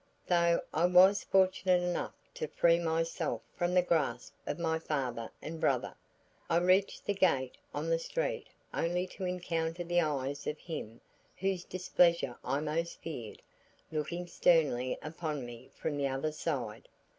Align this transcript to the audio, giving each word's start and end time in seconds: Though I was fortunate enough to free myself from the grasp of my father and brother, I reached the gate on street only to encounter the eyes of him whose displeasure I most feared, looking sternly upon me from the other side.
Though 0.25 0.61
I 0.73 0.87
was 0.87 1.23
fortunate 1.23 1.83
enough 1.83 2.15
to 2.33 2.47
free 2.47 2.79
myself 2.79 3.43
from 3.55 3.75
the 3.75 3.83
grasp 3.83 4.33
of 4.47 4.57
my 4.57 4.79
father 4.79 5.29
and 5.43 5.59
brother, 5.59 5.93
I 6.49 6.57
reached 6.57 7.05
the 7.05 7.13
gate 7.13 7.55
on 7.71 7.95
street 7.99 8.47
only 8.73 9.05
to 9.05 9.25
encounter 9.25 9.83
the 9.83 10.01
eyes 10.01 10.47
of 10.47 10.57
him 10.57 11.01
whose 11.37 11.63
displeasure 11.63 12.35
I 12.43 12.61
most 12.61 12.99
feared, 13.03 13.43
looking 13.91 14.25
sternly 14.25 14.97
upon 15.03 15.45
me 15.45 15.69
from 15.75 15.97
the 15.97 16.07
other 16.07 16.31
side. 16.31 16.89